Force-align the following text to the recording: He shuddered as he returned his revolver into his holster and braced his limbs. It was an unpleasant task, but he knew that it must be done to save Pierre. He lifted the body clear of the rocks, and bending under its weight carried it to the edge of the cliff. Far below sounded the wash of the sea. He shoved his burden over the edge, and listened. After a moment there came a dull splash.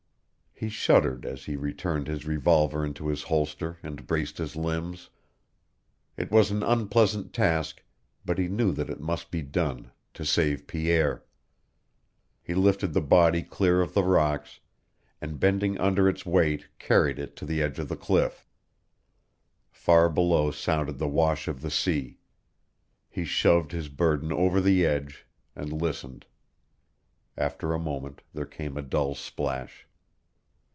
He 0.61 0.69
shuddered 0.69 1.25
as 1.25 1.45
he 1.45 1.55
returned 1.55 2.05
his 2.07 2.27
revolver 2.27 2.85
into 2.85 3.07
his 3.07 3.23
holster 3.23 3.79
and 3.81 4.05
braced 4.05 4.37
his 4.37 4.55
limbs. 4.55 5.09
It 6.17 6.29
was 6.29 6.51
an 6.51 6.61
unpleasant 6.61 7.33
task, 7.33 7.81
but 8.23 8.37
he 8.37 8.47
knew 8.47 8.71
that 8.73 8.87
it 8.91 8.99
must 8.99 9.31
be 9.31 9.41
done 9.41 9.89
to 10.13 10.23
save 10.23 10.67
Pierre. 10.67 11.23
He 12.43 12.53
lifted 12.53 12.93
the 12.93 13.01
body 13.01 13.41
clear 13.41 13.81
of 13.81 13.95
the 13.95 14.03
rocks, 14.03 14.59
and 15.19 15.39
bending 15.39 15.79
under 15.79 16.07
its 16.07 16.27
weight 16.27 16.67
carried 16.77 17.17
it 17.17 17.35
to 17.37 17.45
the 17.47 17.63
edge 17.63 17.79
of 17.79 17.89
the 17.89 17.97
cliff. 17.97 18.47
Far 19.71 20.09
below 20.11 20.51
sounded 20.51 20.99
the 20.99 21.07
wash 21.07 21.47
of 21.47 21.61
the 21.61 21.71
sea. 21.71 22.19
He 23.09 23.25
shoved 23.25 23.71
his 23.71 23.89
burden 23.89 24.31
over 24.31 24.61
the 24.61 24.85
edge, 24.85 25.25
and 25.55 25.73
listened. 25.81 26.27
After 27.35 27.73
a 27.73 27.79
moment 27.79 28.21
there 28.31 28.45
came 28.45 28.77
a 28.77 28.83
dull 28.83 29.15
splash. 29.15 29.87